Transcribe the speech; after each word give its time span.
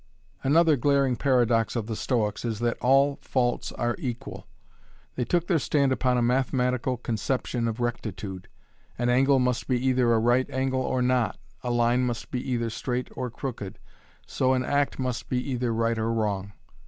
Another 0.41 0.77
glaring 0.77 1.15
paradox 1.15 1.75
of 1.75 1.85
the 1.85 1.95
Stoics 1.95 2.43
is 2.43 2.57
that 2.57 2.75
"All 2.81 3.19
faults 3.21 3.71
are 3.73 3.95
equal". 3.99 4.47
They 5.13 5.25
took 5.25 5.45
their 5.45 5.59
stand 5.59 5.91
upon 5.91 6.17
a 6.17 6.23
mathematical 6.23 6.97
conception 6.97 7.67
of 7.67 7.79
rectitude. 7.79 8.47
An 8.97 9.09
angle 9.09 9.37
must 9.37 9.67
be 9.67 9.79
either 9.79 10.11
a 10.11 10.17
right 10.17 10.49
angle 10.49 10.81
or 10.81 11.03
not, 11.03 11.37
a 11.63 11.69
line 11.69 12.03
must 12.03 12.31
be 12.31 12.41
either 12.51 12.71
straight 12.71 13.09
or 13.15 13.29
crooked, 13.29 13.77
so 14.25 14.53
an 14.55 14.65
act 14.65 14.97
must 14.97 15.29
be 15.29 15.37
either 15.51 15.71
right 15.71 15.99
or 15.99 16.11
wrong. 16.11 16.53